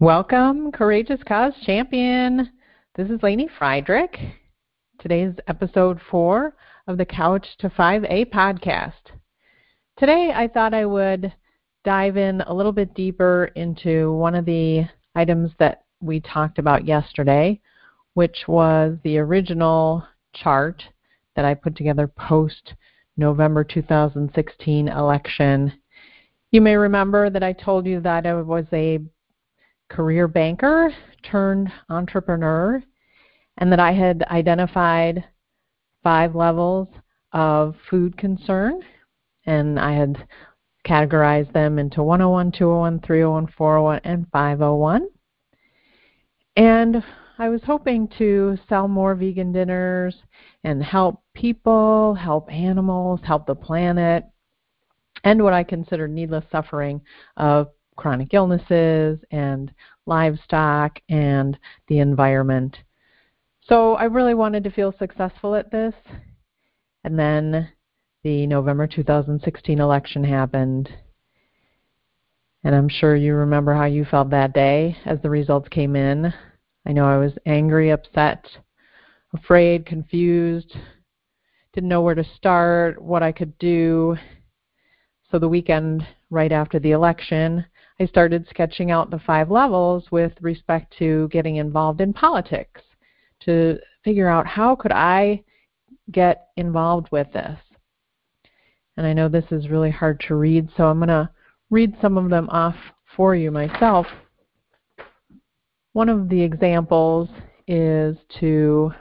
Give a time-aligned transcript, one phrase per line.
[0.00, 2.50] Welcome, Courageous Cause Champion.
[2.96, 4.18] This is Lainey Friedrich.
[4.98, 6.56] Today's episode four
[6.88, 9.12] of the Couch to 5A podcast.
[9.96, 11.32] Today, I thought I would
[11.84, 14.82] dive in a little bit deeper into one of the
[15.14, 17.60] items that we talked about yesterday,
[18.14, 20.82] which was the original chart
[21.36, 22.74] that I put together post
[23.16, 25.72] November 2016 election.
[26.50, 28.98] You may remember that I told you that I was a
[29.94, 32.82] career banker turned entrepreneur
[33.58, 35.24] and that I had identified
[36.02, 36.88] five levels
[37.32, 38.80] of food concern
[39.46, 40.26] and I had
[40.84, 45.08] categorized them into 101, 201, 301, 401, and 501.
[46.56, 47.02] And
[47.38, 50.14] I was hoping to sell more vegan dinners
[50.62, 54.24] and help people, help animals, help the planet,
[55.24, 57.00] and what I consider needless suffering
[57.36, 59.72] of chronic illnesses and
[60.06, 61.58] livestock and
[61.88, 62.76] the environment.
[63.66, 65.94] So I really wanted to feel successful at this.
[67.04, 67.70] And then
[68.22, 70.88] the November 2016 election happened.
[72.62, 76.32] And I'm sure you remember how you felt that day as the results came in.
[76.86, 78.46] I know I was angry, upset,
[79.34, 80.74] afraid, confused,
[81.72, 84.16] didn't know where to start, what I could do.
[85.30, 87.66] So the weekend right after the election,
[88.00, 92.80] I started sketching out the five levels with respect to getting involved in politics
[93.44, 95.44] to figure out how could I
[96.10, 97.58] get involved with this.
[98.96, 101.30] And I know this is really hard to read, so I'm going to
[101.70, 102.76] read some of them off
[103.16, 104.06] for you myself.
[105.92, 107.28] One of the examples
[107.66, 108.92] is to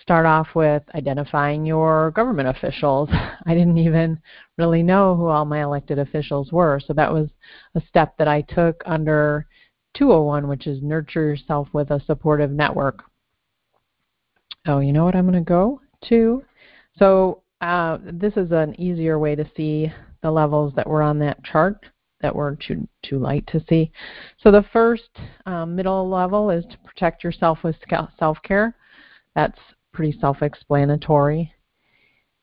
[0.00, 3.08] start off with identifying your government officials.
[3.46, 4.20] I didn't even
[4.58, 7.28] really know who all my elected officials were, so that was
[7.74, 9.46] a step that I took under
[9.96, 13.04] 201, which is nurture yourself with a supportive network.
[14.66, 16.42] Oh, you know what I'm going to go to?
[16.98, 21.42] So uh, this is an easier way to see the levels that were on that
[21.44, 21.86] chart
[22.20, 23.92] that were too too light to see.
[24.38, 25.10] So the first
[25.44, 27.76] um, middle level is to protect yourself with
[28.18, 28.74] self-care.
[29.34, 29.58] That's
[29.94, 31.52] pretty self-explanatory,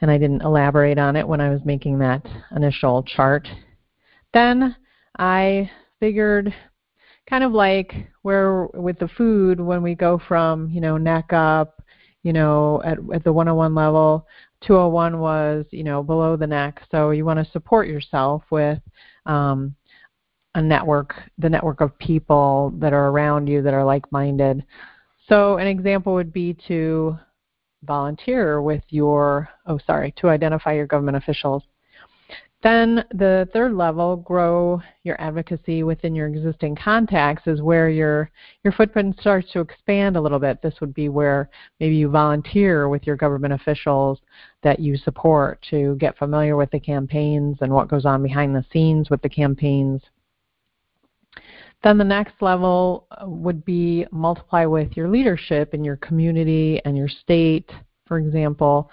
[0.00, 3.46] and I didn't elaborate on it when I was making that initial chart.
[4.32, 4.74] Then
[5.18, 6.52] I figured
[7.28, 11.82] kind of like where with the food when we go from you know neck up
[12.22, 14.26] you know at, at the 101 level
[14.66, 16.82] 201 was, you know, below the neck.
[16.90, 18.78] So you want to support yourself with
[19.26, 19.74] um,
[20.54, 24.64] a network, the network of people that are around you that are like-minded.
[25.28, 27.18] So an example would be to
[27.86, 31.62] volunteer with your, oh, sorry, to identify your government officials
[32.64, 38.30] then the third level, grow your advocacy within your existing contacts, is where your
[38.64, 40.62] your footprint starts to expand a little bit.
[40.62, 44.18] This would be where maybe you volunteer with your government officials
[44.62, 48.64] that you support to get familiar with the campaigns and what goes on behind the
[48.72, 50.00] scenes with the campaigns.
[51.84, 56.96] Then the next level uh, would be multiply with your leadership in your community and
[56.96, 57.70] your state,
[58.06, 58.90] for example,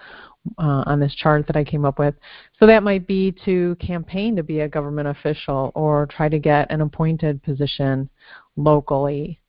[0.58, 2.14] uh, on this chart that I came up with.
[2.60, 6.70] So that might be to campaign to be a government official or try to get
[6.70, 8.10] an appointed position
[8.56, 9.40] locally.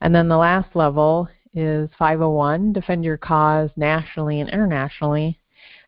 [0.00, 5.40] And then the last level is 501, defend your cause nationally and internationally.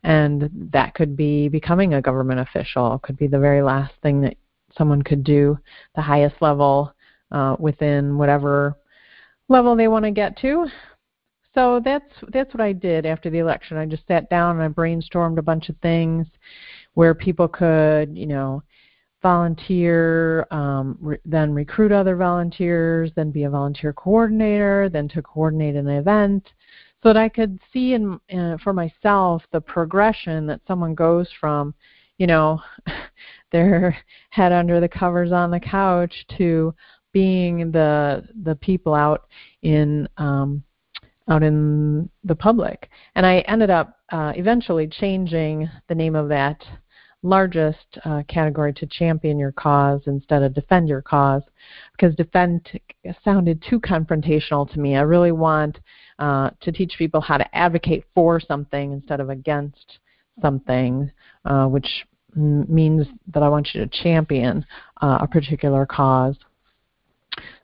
[0.03, 4.37] And that could be becoming a government official, could be the very last thing that
[4.77, 5.59] someone could do,
[5.95, 6.94] the highest level
[7.35, 8.79] uh, within whatever
[9.49, 10.67] level they want to get to.
[11.55, 13.77] So that's that's what I did after the election.
[13.77, 16.27] I just sat down and I brainstormed a bunch of things
[16.95, 18.63] where people could, you know,
[19.23, 25.77] volunteer, um, re- then recruit other volunteers, then be a volunteer coordinator, then to coordinate
[25.77, 26.53] an event,
[27.03, 31.75] so that I could see in, uh, for myself the progression that someone goes from,
[32.19, 32.61] you know,
[33.53, 33.97] their
[34.31, 36.75] head under the covers on the couch to
[37.15, 39.29] being the the people out
[39.63, 40.63] in um,
[41.31, 42.91] out in the public.
[43.15, 46.63] And I ended up uh, eventually changing the name of that
[47.23, 51.43] largest uh, category to champion your cause instead of defend your cause
[51.93, 52.69] because defend
[53.25, 54.95] sounded too confrontational to me.
[54.97, 55.79] I really want
[56.19, 60.01] uh, to teach people how to advocate for something instead of against
[60.43, 61.11] something,
[61.47, 61.89] uh, which
[62.37, 64.67] means that I want you to champion
[65.01, 66.37] uh, a particular cause.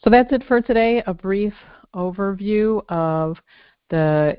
[0.02, 1.52] So that's it for today, a brief
[1.94, 3.36] overview of
[3.90, 4.38] the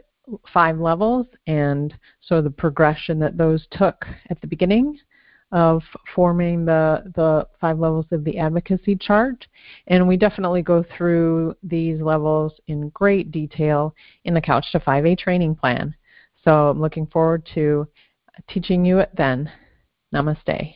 [0.54, 4.98] five levels and so the progression that those took at the beginning.
[5.52, 5.84] of
[6.16, 9.46] forming the, the five levels of the advocacy chart.
[9.88, 13.94] And we definitely go through these levels in great detail
[14.24, 15.94] in the Couch to 5A training plan.
[16.44, 17.86] So I'm looking forward to
[18.48, 19.52] teaching you it then.
[20.16, 20.76] Namaste.